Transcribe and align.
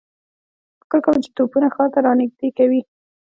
فکر 0.81 0.99
کوم 1.05 1.15
چې 1.23 1.29
توپونه 1.37 1.67
ښار 1.73 1.89
ته 1.93 1.99
را 2.05 2.11
نږدې 2.21 2.49
کوي. 2.57 2.81